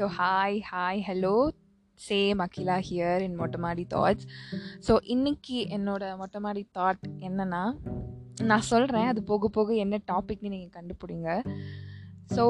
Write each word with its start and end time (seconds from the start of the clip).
So 0.00 0.06
hi 0.18 0.54
hi 0.70 1.00
hello 1.06 1.32
same 2.00 2.40
Akila 2.44 2.76
here 2.86 3.22
in 3.22 3.34
Mottaimadi 3.40 3.84
thoughts 3.94 4.26
so 4.86 4.92
இன்னைக்கு 5.04 5.56
என்னோட 5.76 6.02
மொட்டைமாடி 6.20 6.62
thought 6.78 7.02
என்னன்னா 7.20 7.60
நான் 8.42 8.64
சொல்கிறேன் 8.70 9.08
அது 9.08 9.22
போக 9.22 9.48
போக 9.48 9.74
என்ன 9.74 9.98
டாபிக்னு 10.12 10.52
நீங்கள் 10.54 10.74
கண்டுபிடிங்க. 10.78 11.28
ஸோ 12.36 12.44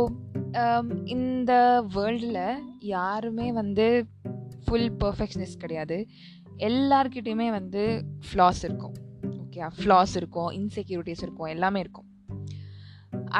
இந்த 1.04 1.82
வேர்ல்டில் 1.96 2.62
யாருமே 2.78 3.52
வந்து 3.52 4.06
ஃபுல் 4.64 4.88
பர்ஃபெக்ஷனிஸ்ட் 5.04 5.62
கிடையாது. 5.64 5.98
எல்லார்கிட்டையுமே 6.70 7.50
வந்து 7.50 7.84
ஃப்ளாஸ் 8.28 8.62
இருக்கும். 8.62 8.96
ஓகே 9.42 9.74
ஃப்ளாஸ் 9.80 10.16
இருக்கும் 10.16 10.50
இன்செக்யூரிட்டிஸ் 10.60 11.26
இருக்கும் 11.26 11.52
எல்லாமே 11.56 11.80
இருக்கும். 11.80 12.08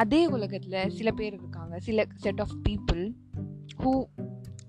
அதே 0.02 0.27
உலகத்தில் 0.27 0.91
சில 0.91 1.11
பேர் 1.11 1.34
இருக்காங்க 1.34 1.74
சில 1.80 2.05
set 2.16 2.41
of 2.41 2.56
people 2.69 3.02
who 3.84 4.05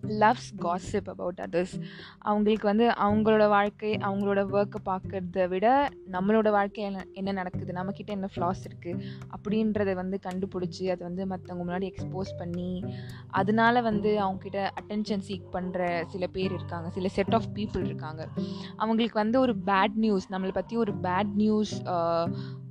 loves 0.07 0.51
gossip 0.59 1.09
about 1.09 1.39
others 1.49 1.81
அவங்களுக்கு 2.19 2.67
வந்து 2.67 2.87
அவங்களோட 2.87 3.47
வாழ்க்கை 3.47 3.97
அவங்களோட 3.97 4.39
ஒர்க்கை 4.51 4.79
பார்க்கறத 4.85 5.47
விட 5.47 5.89
நம்மளோட 6.11 6.49
வாழ்க்கை 6.49 6.83
என்ன 6.83 7.05
என்ன 7.13 7.31
நடக்குது 7.31 7.73
நம்மக்கிட்ட 7.73 8.05
என்ன 8.05 8.29
ஃப்ளாஸ் 8.35 8.63
இருக்குது 8.67 9.03
அப்படின்றத 9.35 9.93
வந்து 9.93 10.19
கண்டுபிடிச்சி 10.23 10.89
அதை 10.89 11.07
வந்து 11.07 11.25
மற்றவங்க 11.25 11.71
முன்னாடி 11.71 11.91
எக்ஸ்போஸ் 11.91 12.31
பண்ணி 12.37 12.83
அதனால 13.29 13.81
வந்து 13.81 14.19
அவங்கக்கிட்ட 14.19 14.69
அட்டென்ஷன் 14.81 15.25
சீக் 15.27 15.47
பண்ணுற 15.51 16.03
சில 16.07 16.27
பேர் 16.27 16.53
இருக்காங்க 16.53 16.89
சில 16.89 17.07
செட் 17.07 17.33
ஆஃப் 17.33 17.49
பீப்புள் 17.53 17.85
இருக்காங்க. 17.85 18.27
அவங்களுக்கு 18.75 19.19
வந்து 19.19 19.39
ஒரு 19.39 19.55
பேட் 19.65 19.95
நியூஸ் 19.95 20.33
நம்மளை 20.33 20.51
பற்றி 20.51 20.77
ஒரு 20.77 20.93
பேட் 21.03 21.33
நியூஸ் 21.33 21.81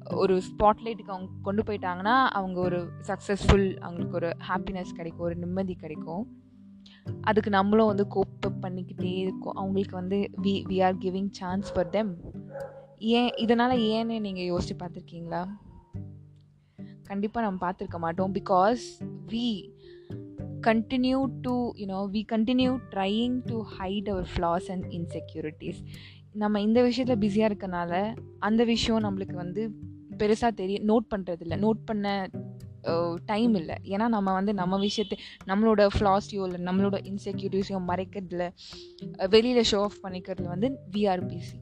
ஒரு 0.08 0.36
ஸ்பாட்லைட்டுக்கு 0.36 1.14
அவங்க 1.14 1.30
கொண்டு 1.42 1.62
போயிட்டாங்கன்னா 1.62 2.24
அவங்க 2.24 2.60
ஒரு 2.60 2.88
சக்ஸஸ்ஃபுல் 3.06 3.76
அவங்களுக்கு 3.76 4.14
ஒரு 4.14 4.36
ஹாப்பினஸ் 4.48 4.94
கிடைக்கும் 4.94 5.26
ஒரு 5.26 5.36
நிம்மதி 5.36 5.74
கிடைக்கும். 5.74 6.38
அதுக்கு 7.20 7.50
நம்மளும் 7.50 7.86
வந்து 7.86 8.06
கோப்பப் 8.14 8.62
பண்ணிக்கிட்டே 8.62 9.16
இருக்கோம். 9.16 9.54
அவங்களுக்கு 9.54 9.96
வந்து 9.96 10.30
we 10.42 10.64
we 10.68 10.84
are 10.84 10.96
giving 10.96 11.30
chance 11.30 11.72
for 11.72 11.88
them 11.88 12.16
ஏன் 12.98 13.30
இதனால் 13.36 13.78
ஏன்னு 13.78 14.20
நீங்கள் 14.20 14.44
யோசித்து 14.44 14.86
பார்த்துருக்கீங்களா? 14.86 15.46
கண்டிப்பாக 17.02 17.46
நம்ம 17.46 17.70
பார்த்துருக்க 17.70 17.98
மாட்டோம். 17.98 18.32
Because 18.34 18.80
we 19.26 19.72
continue 20.66 21.26
to 21.40 21.72
you know 21.72 22.00
we 22.12 22.22
continue 22.32 22.78
trying 22.90 23.40
to 23.44 23.64
hide 23.78 24.08
our 24.10 24.28
flaws 24.36 24.70
and 24.70 24.84
insecurities 24.84 25.86
நம்ம 26.32 26.60
இந்த 26.60 26.82
விஷயத்தில் 26.82 27.18
பிஸியாக 27.18 27.54
இருக்கனால 27.54 28.16
அந்த 28.38 28.64
விஷயம் 28.64 29.02
நம்மளுக்கு 29.02 29.32
வந்து 29.32 29.74
பெருசாக 30.20 30.52
தெரிய 30.62 30.78
நோட் 30.90 31.06
பண்ணுறதில்ல 31.14 31.56
நோட் 31.66 31.82
பண்ண 31.90 32.06
டைம் 33.30 33.54
இல்லை. 33.60 33.74
ஏன்னா 33.94 34.06
நம்ம 34.14 34.32
வந்து 34.36 34.52
நம்ம 34.60 34.74
விஷயத்தை 34.84 35.16
நம்மளோட 35.50 35.82
ஃப்ளாஸையோ 35.96 36.44
இல்லை 36.48 36.60
நம்மளோட 36.68 36.98
இன்செக்யூரிட்டிஸையும் 37.10 37.88
மறைக்கிறதுல 37.90 38.44
வெளியில் 39.34 39.68
ஷோ 39.72 39.80
ஆஃப் 39.88 39.98
பண்ணிக்கிறதுல 40.04 40.48
வந்து 40.54 40.70
விஆர்பிசி 40.94 41.58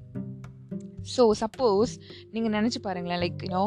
ஸோ 1.15 1.23
சப்போஸ் 1.41 1.93
நீங்கள் 2.33 2.55
நினச்சி 2.57 2.81
பாருங்களேன் 2.87 3.21
லைக் 3.25 3.43
யூனோ 3.47 3.63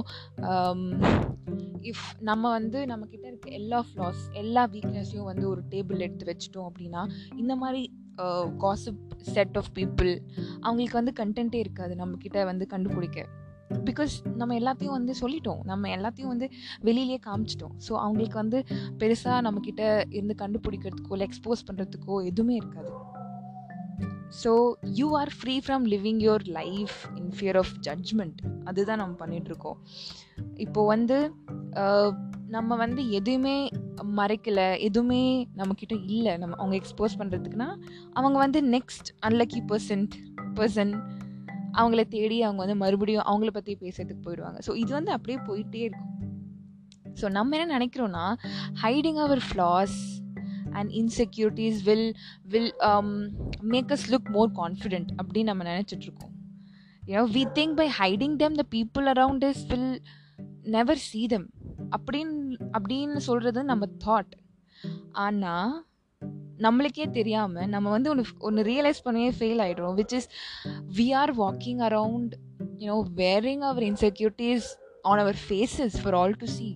இஃப் 1.92 2.05
நம்ம 2.20 2.44
வந்து 2.52 2.80
நம்மக்கிட்ட 2.86 3.26
இருக்க 3.28 3.50
எல்லா 3.59 3.80
ஃப்ளாஸ் 3.88 4.22
எல்லா 4.33 4.64
வீக்னஸையும் 4.73 5.30
வந்து 5.31 5.45
ஒரு 5.50 5.61
டேபிள் 5.70 6.03
எடுத்து 6.08 6.30
வச்சிட்டோம் 6.31 6.67
அப்படின்னா 6.70 7.03
இந்த 7.38 7.55
மாதிரி 7.55 7.81
காசிப் 8.64 9.02
செட் 9.36 9.58
ஆஃப் 9.58 9.72
பீப்புள் 9.78 10.11
அவங்களுக்கு 10.61 11.00
வந்து 11.00 11.14
கண்டென்ட்டே 11.22 11.61
இருக்காது 11.66 11.95
நம்மக்கிட்ட 11.95 12.39
வந்து 12.45 12.67
கண்டுபிடிக்க. 12.67 13.20
பிகாஸ் 13.89 14.14
நம்ம 14.39 14.55
எல்லாத்தையும் 14.59 14.95
வந்து 14.97 15.14
சொல்லிட்டோம். 15.22 15.61
நம்ம 15.64 15.89
எல்லாத்தையும் 15.97 16.31
வந்து 16.33 16.47
வெளியிலேயே 16.88 17.19
காமிச்சிட்டோம். 17.27 17.75
ஸோ 17.88 17.94
அவங்களுக்கு 18.05 18.38
வந்து 18.44 18.59
பெருசாக 19.02 19.39
நம்மக்கிட்ட 19.47 19.83
இருந்து 20.17 20.36
கண்டுபிடிக்கிறதுக்கோ 20.44 21.16
இல்லை 21.17 21.27
எக்ஸ்போஸ் 21.30 21.67
பண்ணுறதுக்கோ 21.69 22.17
எதுவுமே 22.31 22.55
இருக்காது. 22.55 22.92
So 24.43 24.52
you 24.99 25.08
are 25.20 25.31
free 25.37 25.55
from 25.65 25.86
living 25.93 26.21
your 26.26 26.45
life 26.60 26.98
in 27.20 27.31
fear 27.37 27.58
of 27.61 27.73
judgement 27.87 28.39
அதுதான் 28.64 29.02
நம்ம 29.04 29.15
பண்ணிகிட்ருக்கோம் 29.26 29.80
இப்போது 30.65 30.89
வந்து 30.93 31.17
நம்ம 32.55 32.76
வந்து 32.76 33.02
எதுவுமே 33.17 33.55
மறைக்கலை 34.20 34.65
எதுவுமே 34.87 35.21
நம்மக்கிட்ட 35.60 35.95
இல்லை. 36.15 36.33
நம்ம 36.37 36.55
அவங்க 36.55 36.76
எக்ஸ்போஸ் 36.80 37.17
பண்ணுறதுக்குன்னா 37.20 37.70
அவங்க 38.14 38.37
வந்து 38.45 38.60
நெக்ஸ்ட் 38.76 39.10
அன்லக்கி 39.27 39.61
பர்சன்ட் 39.71 40.15
பர்சன் 40.60 40.93
அவங்கள 41.80 42.02
தேடி 42.15 42.37
அவங்க 42.48 42.61
வந்து 42.65 42.77
மறுபடியும் 42.83 43.27
அவங்கள 43.32 43.52
பற்றி 43.58 43.73
பேசுறதுக்கு 43.83 44.26
போயிடுவாங்க. 44.27 44.59
ஸோ 44.67 44.71
இது 44.76 44.92
வந்து 44.99 45.11
அப்படியே 45.11 45.39
போயிட்டே 45.49 45.82
இருக்கும். 45.89 46.08
ஸோ 47.21 47.30
நம்ம 47.37 47.58
என்ன 47.58 47.77
நினைக்கிறோன்னா 47.77 48.26
hiding 48.83 49.20
our 49.26 49.42
flaws 49.48 49.98
and 50.80 50.92
insecurities 51.02 51.80
will 51.87 52.10
will 52.54 52.71
make 53.73 53.92
us 53.95 54.05
look 54.14 54.30
more 54.37 54.52
confident 54.61 55.10
அப்படின்னு 55.20 55.52
நம்ம 55.52 55.65
நினச்சிட்ருக்கோம் 55.71 56.33
you know 57.11 57.26
we 57.37 57.43
think 57.60 57.76
by 57.81 57.87
hiding 58.02 58.36
them 58.43 58.58
the 58.61 58.65
people 58.77 59.08
around 59.14 59.45
is 59.52 59.64
will 59.71 59.92
never 60.77 61.02
see 61.10 61.21
them 61.27 61.48
அப்படின்னு 61.95 62.58
அப்படின்னு 62.77 63.21
சொல்கிறது 63.30 63.64
நம்ம 63.64 63.87
தாட் 64.05 64.33
ஆனால் 65.26 65.73
நம்மளுக்கே 66.61 67.10
தெரியாமல் 67.10 67.67
நம்ம 67.67 67.89
வந்து 67.89 68.10
ஒன்று 68.10 68.23
ஒன்று 68.39 68.64
ரியலைஸ் 68.64 69.05
பண்ணவே 69.05 69.32
fail 69.39 69.61
ஆகிடுறோம் 69.66 69.95
which 69.99 70.16
is 70.20 70.30
we 70.98 71.08
are 71.14 71.33
walking 71.38 71.82
around 71.89 72.33
you know 72.77 72.98
wearing 73.16 73.64
our 73.72 73.83
insecurities 73.83 74.67
on 75.02 75.20
our 75.20 75.38
faces 75.48 75.98
for 76.04 76.14
all 76.14 76.36
to 76.38 76.45
see 76.45 76.70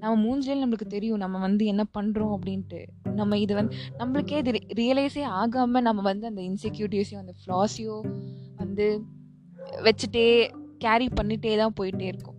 நம்ம 0.00 0.12
மூஞ்சிலே 0.24 0.60
நம்மளுக்கு 0.62 0.86
தெரியும் 0.88 1.16
நம்ம 1.16 1.38
வந்து 1.38 1.64
என்ன 1.64 1.84
பண்ணுறோம் 1.98 2.32
அப்படின்ட்டு. 2.36 2.80
நம்ம 3.14 3.38
இது 3.38 3.54
வந்து 3.54 3.74
நம்மளுக்கே 3.98 4.36
இது 4.38 4.52
ரியலைஸே 4.82 5.22
ஆகாமல் 5.22 5.82
நம்ம 5.82 6.02
வந்து 6.02 6.26
அந்த 6.26 6.42
இன்செக்யூரிட்டிஸையும் 6.42 7.22
அந்த 7.24 7.34
ஃப்ளாஸையோ 7.40 7.96
வந்து 8.56 8.86
வச்சுட்டே 9.86 10.26
கேரி 10.78 11.08
பண்ணிகிட்டே 11.20 11.56
தான் 11.56 11.74
போயிட்டே 11.80 12.06
இருக்கும். 12.12 12.38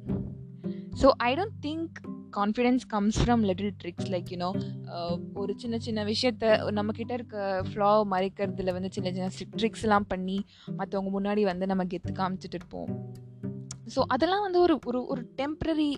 So 1.02 1.10
I 1.18 1.36
don't 1.36 1.60
think 1.62 1.98
confidence 2.38 2.84
comes 2.88 3.20
from 3.22 3.44
little 3.50 3.74
tricks 3.82 4.10
like 4.14 4.30
you know 4.34 4.50
ஒரு 5.34 5.54
சின்ன 5.58 5.76
சின்ன 5.78 6.04
விஷயத்த 6.04 6.52
நம்மக்கிட்ட 6.78 7.14
இருக்க 7.14 7.38
ஃப்ளா 7.70 7.92
மறைக்கிறதுல 8.14 8.74
வந்து 8.78 8.92
சின்ன 8.96 9.12
சின்ன 9.12 9.30
ட்ரிக்ஸ்லாம் 9.58 10.08
பண்ணி 10.08 10.38
மற்றவங்க 10.78 11.12
முன்னாடி 11.18 11.44
வந்து 11.44 11.68
நம்ம 11.68 11.86
கெத்து 11.94 12.14
காமிச்சிட்டு 12.22 12.60
இருப்போம். 12.60 12.90
ஸோ 13.96 14.02
அதெல்லாம் 14.08 14.46
வந்து 14.48 14.60
ஒரு 14.60 14.76
ஒரு 14.86 15.00
ஒரு 15.06 15.22
டெம்ப்ரரி 15.42 15.92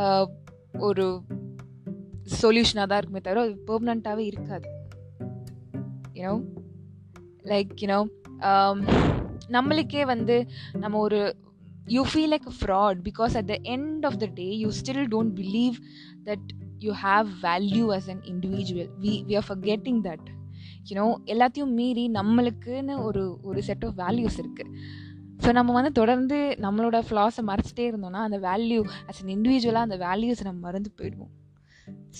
uh, 0.00 0.24
ஒரு 0.80 1.06
சொல்யூஷனாக 2.40 2.86
தான் 2.90 3.00
இருக்குமே 3.00 3.22
தவிர 3.24 3.40
அது 3.40 3.54
பெர்மனண்ட்டாகவே 3.68 4.24
இருக்காது. 4.32 4.68
யூனோ 6.18 6.34
லைக் 7.44 7.72
யூனோ 7.82 8.00
நம்மளுக்கே 9.50 10.02
வந்து 10.04 10.36
நம்ம 10.74 10.98
ஒரு 10.98 11.20
you 11.86 12.04
feel 12.04 12.30
like 12.30 12.46
a 12.46 12.50
fraud 12.50 13.02
because 13.02 13.34
at 13.36 13.46
the 13.46 13.58
end 13.64 14.04
of 14.04 14.18
the 14.18 14.26
day 14.26 14.52
you 14.52 14.70
still 14.70 15.06
don't 15.06 15.34
believe 15.34 15.80
that 16.24 16.38
you 16.78 16.92
have 16.92 17.26
value 17.26 17.92
as 17.92 18.08
an 18.08 18.20
individual. 18.26 18.86
We 19.00 19.24
we 19.28 19.36
are 19.36 19.42
forgetting 19.42 20.02
that. 20.02 20.20
You 20.84 20.96
know 20.96 21.20
எல்லாத்தையும் 21.26 21.72
மீறி 21.78 22.08
நம்மளுக்குன்னு 22.08 23.02
ஒரு 23.02 23.38
ஒரு 23.42 23.62
set 23.62 23.84
of 23.84 23.98
values 24.00 24.38
இருக்குது 24.42 24.70
so 25.44 25.52
நம்ம 25.52 25.72
வந்து 25.72 25.92
தொடர்ந்து 25.92 26.56
நம்மளோட 26.60 27.02
ஃப்ளாஸை 27.08 27.42
மறைச்சிட்டே 27.46 27.86
இருந்தோம்னா 27.90 28.20
அந்த 28.28 28.38
வேல்யூ 28.38 28.84
அஸ் 29.08 29.20
அன் 29.22 29.32
இண்டிவிஜுவலாக 29.36 29.88
அந்த 29.88 29.96
வேல்யூஸை 29.96 30.42
நம்ம 30.42 30.60
மறந்து 30.60 30.92
போயிடுவோம். 30.98 31.32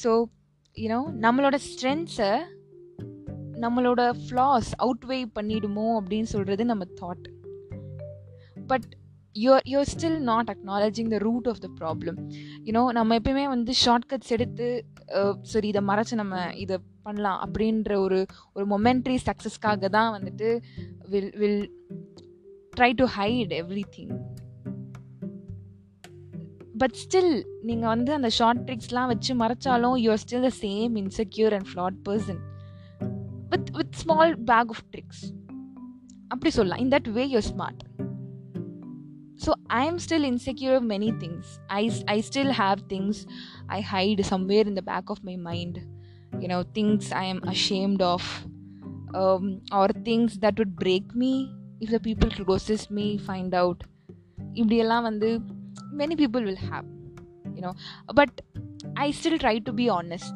ஸோ 0.03 0.25
யூனோ 0.77 1.01
நம்மளோட 1.25 1.59
ஸ்ட்ரென்த்ஸை 1.69 2.33
நம்மளோட 3.61 4.13
ஃப்ளாஸ் 4.23 4.71
அவுட்வே 4.79 5.25
பண்ணிடுமோ 5.35 6.01
அப்படின்னு 6.01 6.23
சொல்கிறது 6.23 6.65
நம்ம 6.65 6.85
thought 7.01 7.27
but 8.67 8.89
you're 9.37 9.63
you're 9.69 9.91
still 9.93 10.19
not 10.21 10.51
acknowledging 10.51 11.09
the 11.09 11.19
root 11.19 11.49
of 11.49 11.59
the 11.59 11.69
problem 11.81 12.19
you know 12.65 12.93
நம்ம 12.93 13.19
எப்பயுமே 13.19 13.47
வந்து 13.49 13.73
ஷார்ட்கட்ஸ் 13.85 14.29
எடுத்து 14.29 14.87
சரி 15.43 15.69
இதை 15.69 15.83
மறைச்சு 15.83 16.15
நம்ம 16.15 16.55
இதை 16.55 16.79
பண்ணலாம் 17.03 17.41
அப்படின்ற 17.45 17.95
ஒரு 17.97 18.27
ஒரு 18.53 18.67
மொமெண்ட்ரி 18.67 19.19
சக்ஸஸ்க்காக 19.27 19.89
தான் 19.89 20.13
வந்துட்டு 20.19 20.61
will 21.09 21.33
will 21.37 21.71
try 22.77 22.93
to 22.93 23.07
hide 23.07 23.53
everything 23.97 24.13
but 26.77 26.93
still 26.93 27.45
நீங்கள் 27.63 27.89
வந்து 27.89 28.13
அந்த 28.13 28.29
ஷார்ட் 28.29 28.63
ட்ரிக்ஸ்லாம் 28.69 29.07
வச்சு 29.07 29.35
மறைச்சாலும் 29.35 29.97
you're 29.97 30.23
still 30.23 30.41
the 30.41 30.53
same 30.61 30.97
insecure 30.97 31.55
and 31.55 31.69
flawed 31.75 31.99
person 32.09 32.41
with 33.49 33.71
with 33.77 33.95
small 33.95 34.45
bag 34.45 34.71
of 34.71 34.85
tricks 34.93 35.23
அப்படி 36.29 36.51
சொல்லலாம். 36.51 36.79
In 36.79 36.89
that 36.89 37.13
way 37.13 37.29
you're 37.29 37.49
smart 37.51 37.83
so 39.42 39.54
i'm 39.70 39.98
still 40.00 40.24
insecure 40.24 40.76
of 40.78 40.84
many 40.84 41.12
things 41.24 41.60
i 41.70 41.84
i 42.14 42.20
still 42.30 42.52
have 42.62 42.80
things 42.94 43.26
i 43.78 43.80
hide 43.94 44.22
somewhere 44.32 44.66
in 44.72 44.76
the 44.80 44.86
back 44.92 45.10
of 45.16 45.24
my 45.30 45.36
mind 45.50 45.76
you 46.42 46.48
know 46.52 46.62
things 46.78 47.12
i 47.12 47.26
am 47.34 47.42
ashamed 47.54 48.02
of 48.02 48.24
um, 49.22 49.62
or 49.72 49.88
things 50.10 50.40
that 50.40 50.58
would 50.58 50.76
break 50.76 51.16
me 51.24 51.34
if 51.80 51.90
the 51.90 52.00
people 52.00 52.30
closest 52.40 52.90
me 53.00 53.08
find 53.30 53.54
out 53.64 53.80
இப்படியெல்லாம் 54.60 55.06
வந்து 55.10 55.30
many 56.02 56.16
people 56.22 56.44
will 56.50 56.62
have 56.70 56.86
you 57.56 57.64
know 57.66 57.74
but 58.20 58.32
i 59.04 59.12
still 59.20 59.38
try 59.44 59.56
to 59.68 59.74
be 59.82 59.88
honest 59.98 60.36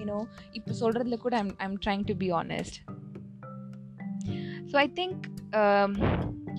you know 0.00 0.18
இப்போ 0.58 0.72
சொல்கிறதுல 0.80 1.16
கூட 1.24 1.34
I'm 1.42 1.52
I'm 1.64 1.76
trying 1.84 2.04
to 2.10 2.14
be 2.22 2.28
honest 2.40 2.76
so 4.70 4.76
I 4.84 4.88
think 4.98 5.24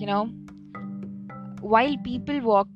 you know 0.02 0.18
while 1.60 1.96
people 1.98 2.40
walk 2.40 2.68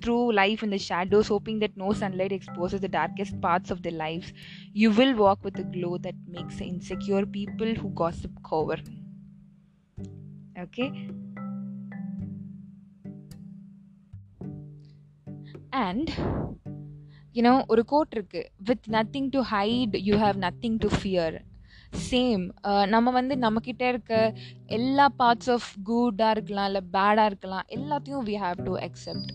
through 0.00 0.32
life 0.32 0.62
in 0.62 0.70
the 0.70 0.78
shadows, 0.78 1.28
hoping 1.28 1.58
that 1.58 1.76
no 1.76 1.92
sunlight 1.92 2.32
exposes 2.32 2.80
the 2.80 2.88
darkest 2.88 3.40
parts 3.40 3.70
of 3.70 3.82
their 3.82 3.92
lives, 3.92 4.32
you 4.72 4.90
will 4.90 5.14
walk 5.14 5.44
with 5.44 5.58
a 5.58 5.64
glow 5.64 5.98
that 5.98 6.14
makes 6.26 6.60
insecure 6.60 7.26
people 7.26 7.74
who 7.74 7.90
gossip 7.90 8.32
cover. 8.42 8.78
Okay? 10.58 10.90
And 15.72 16.10
you 17.32 17.42
know, 17.42 17.56
ஒரு 17.66 17.82
code 17.84 18.08
இருக்கு 18.10 18.40
with 18.64 18.86
nothing 18.90 19.28
to 19.30 19.40
hide 19.50 19.94
you 20.08 20.14
have 20.16 20.36
nothing 20.46 20.78
to 20.78 20.88
fear 20.88 21.36
Same 22.03 22.43
uh, 22.63 22.85
நம்ம 22.85 23.11
வந்து 23.11 23.35
நம்மக்கிட்ட 23.35 23.83
இருக்க 23.87 24.13
எல்லா 24.67 25.05
parts 25.17 25.49
of 25.49 25.67
குட்டாக 25.83 26.31
இருக்கலாம் 26.31 26.67
இல்லை 26.67 26.81
பேடாக 26.91 27.25
இருக்கலாம் 27.25 27.65
எல்லாத்தையும் 27.69 28.23
வி 28.25 28.35
ஹாவ் 28.35 28.59
டு 28.63 28.73
அக்செப்ட் 28.77 29.31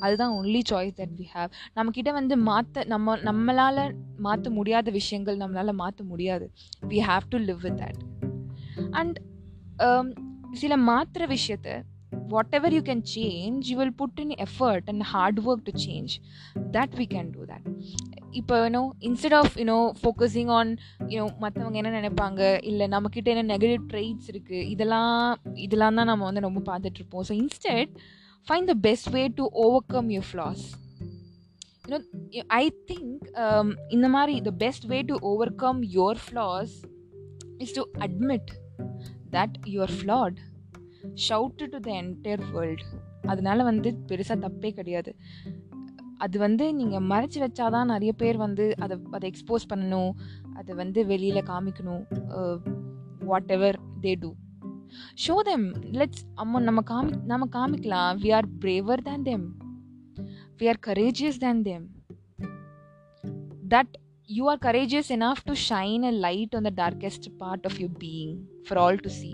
அதுதான் 0.00 0.34
only 0.34 0.62
choice 0.70 0.96
that 1.00 1.14
we 1.18 1.26
have 1.32 1.50
நம்மக்கிட்ட 1.76 2.12
வந்து 2.12 2.36
மாற்ற 2.42 2.84
நம்ம 2.84 3.16
நம்மளால் 3.22 3.82
மாற்ற 4.18 4.50
முடியாத 4.50 4.90
விஷயங்கள் 4.90 5.36
நம்மளால் 5.36 5.74
மாற்ற 5.74 6.04
முடியாது. 6.04 6.46
We 6.88 7.00
have 7.06 7.26
to 7.28 7.38
live 7.38 7.60
with 7.62 7.80
that 7.80 8.00
and 8.92 9.18
சில 10.54 10.76
மாற்றுற 10.84 11.26
விஷயத்த 11.26 11.68
whatever 12.54 12.74
you 12.74 12.82
can 12.82 13.04
change 13.14 13.70
you 13.70 13.76
will 13.76 13.96
put 13.96 14.20
in 14.20 14.34
effort 14.38 14.88
and 14.88 15.04
hard 15.04 15.40
work 15.46 15.64
to 15.64 15.74
change 15.86 16.14
that 16.72 16.94
we 16.96 17.06
can 17.06 17.30
do 17.30 17.44
that 17.44 17.66
இப்போ 18.34 18.54
you know 18.62 18.82
instead 19.00 19.32
of 19.32 19.54
you know 19.56 19.78
focusing 20.00 20.48
on 20.48 20.70
you know 21.08 21.26
மற்றவங்க 21.40 21.76
என்ன 21.76 21.92
நினைப்பாங்க 22.00 22.60
இல்லை 22.62 22.86
நம்மக்கிட்ட 22.88 23.28
என்ன 23.28 23.44
நெகட்டிவ் 23.52 23.84
ட்ரெய்ட்ஸ் 23.92 24.28
இருக்குது 24.32 24.68
இதெல்லாம் 24.68 25.38
இதெல்லாம் 25.54 25.94
தான் 25.94 26.06
நம்ம 26.06 26.24
வந்து 26.24 26.40
ரொம்ப 26.40 26.62
பார்த்துட்ருப்போம் 26.70 27.26
so 27.28 27.34
instead 27.42 27.92
find 28.46 28.70
the 28.70 28.74
best 28.80 29.10
way 29.10 29.28
to 29.36 29.46
overcome 29.86 30.10
your 30.10 30.28
flaws 30.32 30.64
you know 31.84 32.00
I 32.48 32.64
think 32.90 33.24
இந்த 33.88 34.08
மாதிரி 34.08 34.40
the 34.40 34.50
best 34.56 34.84
way 34.84 35.00
to 35.02 35.16
overcome 35.54 35.82
your 35.92 36.20
flaws 36.26 36.74
is 37.58 37.72
to 37.72 37.84
admit 38.00 38.52
that 39.30 39.56
your 39.66 39.94
flawed 40.00 40.38
shout 41.28 41.64
to 41.64 41.80
the 41.80 41.90
entire 42.00 42.44
world 42.52 42.84
அதனால 43.26 43.62
வந்து 43.62 43.90
பெருசாக 44.08 44.36
தப்பே 44.40 44.70
கிடையாது. 44.70 45.10
அது 46.18 46.38
வந்து 46.38 46.74
நீங்கள் 46.74 47.06
மறைச்சி 47.08 47.38
வச்சாதான் 47.38 47.84
நிறைய 47.84 48.12
பேர் 48.12 48.36
வந்து 48.36 48.74
அதை 48.78 48.98
அதை 49.10 49.30
எக்ஸ்போஸ் 49.30 49.66
பண்ணணும். 49.74 50.12
அதை 50.54 50.74
வந்து 50.74 51.06
வெளியில் 51.06 51.48
காமிக்கணும். 51.50 52.04
Whatever 53.50 53.78
they 54.00 54.14
do 54.20 54.34
show 55.26 55.40
them 55.40 55.72
let's 55.72 56.24
அம்மா 56.34 56.60
நம்ம 56.60 56.80
காமி 56.90 57.24
நம்ம 57.24 57.48
காமிக்கலாம். 57.56 58.16
We 58.22 58.34
are 58.34 58.48
braver 58.58 59.02
than 59.02 59.22
them 59.22 59.56
we 60.58 60.68
are 60.68 60.80
courageous 60.86 61.36
than 61.38 61.62
them 61.62 61.86
that 63.68 63.94
you 64.26 64.48
are 64.48 64.58
courageous 64.58 65.08
enough 65.08 65.42
to 65.44 65.52
shine 65.68 66.02
a 66.02 66.10
light 66.10 66.54
on 66.54 66.62
the 66.62 66.72
darkest 66.76 67.26
part 67.38 67.66
of 67.66 67.78
your 67.78 67.96
being 67.98 68.36
for 68.68 68.78
all 68.78 68.96
to 68.96 69.08
see 69.08 69.32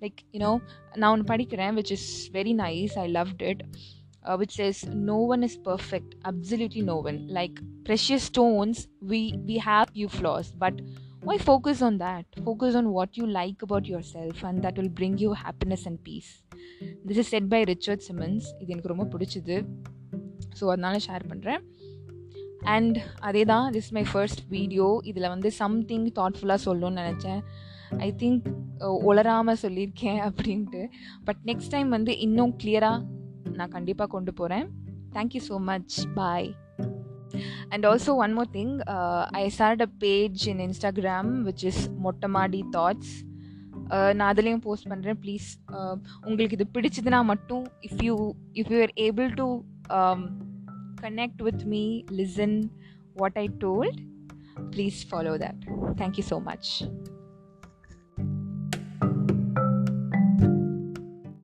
like 0.00 0.20
you know 0.32 0.56
நான் 0.94 1.10
ஒன்று 1.10 1.34
படிக்கிறேன் 1.34 1.74
which 1.74 1.90
is 1.90 2.30
very 2.32 2.54
nice 2.54 2.98
I 2.98 3.12
loved 3.12 3.42
it 3.42 3.62
uh, 4.26 4.36
which 4.36 4.54
says 4.60 4.76
no 5.10 5.18
one 5.32 5.42
is 5.42 5.56
perfect 5.70 6.14
absolutely 6.24 6.82
no 6.82 6.96
one 6.98 7.18
like 7.30 7.56
precious 7.84 8.22
stones 8.24 8.78
we 9.02 9.20
we 9.48 9.56
have 9.58 9.90
few 9.90 10.08
flaws 10.08 10.48
but 10.64 10.74
why 11.22 11.36
focus 11.40 11.78
on 11.82 11.94
that 11.98 12.24
focus 12.44 12.74
on 12.74 12.88
what 12.96 13.16
you 13.16 13.26
like 13.38 13.62
about 13.62 13.86
yourself 13.86 14.42
and 14.44 14.62
that 14.64 14.76
will 14.76 14.92
bring 15.00 15.14
you 15.18 15.32
happiness 15.44 15.84
and 15.86 16.02
peace 16.04 16.30
this 17.04 17.18
is 17.18 17.28
said 17.28 17.46
by 17.54 17.60
richard 17.72 18.02
simmons 18.08 18.44
இது 18.60 18.70
எனக்கு 18.74 18.92
ரொம்ப 18.94 19.06
பிடிச்சது 19.14 19.56
so 20.58 20.64
அதனால 20.74 20.96
share 21.06 21.24
பண்ணுறேன் 21.30 21.62
and 22.74 22.96
அதே 23.28 23.42
தான் 23.52 23.66
this 23.76 23.90
my 23.96 24.04
first 24.12 24.42
video 24.56 24.86
இதில் 25.10 25.32
வந்து 25.34 25.50
சம்திங் 25.62 26.06
தாட்ஃபுல்லாக 26.20 26.60
சொல்லணும்னு 26.66 27.02
நினச்சேன் 27.02 27.42
ஐ 28.06 28.08
திங்க் 28.22 28.46
உளராமல் 29.08 29.60
சொல்லியிருக்கேன் 29.64 30.20
அப்படின்ட்டு 30.28 30.82
பட் 31.28 31.42
நெக்ஸ்ட் 31.50 31.72
டைம் 31.74 31.90
வந்து 31.96 32.14
இன்னும் 32.26 32.54
கிளியராக 32.62 33.02
நான் 33.56 33.74
கண்டிப்பாக 33.76 34.10
கொண்டு 34.14 34.32
போகிறேன் 34.40 34.66
thank you 35.12 35.42
so 35.48 35.56
much 35.68 35.96
bye 36.14 36.48
and 37.70 37.86
also 37.86 38.12
one 38.24 38.34
more 38.34 38.50
thing 38.56 38.74
I 39.40 39.44
start 39.56 39.84
a 39.86 39.90
page 40.04 40.42
in 40.52 40.62
Instagram 40.66 41.30
which 41.48 41.64
is 41.70 41.82
Mottaimadi 42.06 42.60
thoughts 42.76 43.14
நான் 44.16 44.30
அதுலேயும் 44.32 44.64
போஸ்ட் 44.64 44.90
பண்ணுறேன் 44.92 45.18
ப்ளீஸ் 45.24 45.48
உங்களுக்கு 46.26 46.56
இது 46.58 46.66
பிடிச்சதுன்னா 46.76 47.20
மட்டும் 47.24 47.64
if 47.88 48.00
you 48.02 48.14
if 48.60 48.70
you 48.72 48.78
are 48.86 48.94
able 49.06 49.30
to 49.40 49.46
connect 51.02 51.42
with 51.42 51.64
me 51.74 51.84
listen 52.20 52.56
what 53.16 53.38
I 53.38 53.46
told 53.64 54.00
please 54.74 55.00
follow 55.10 55.34
that 55.44 55.62
thank you 56.00 56.24
so 56.30 56.38
much. 56.42 56.70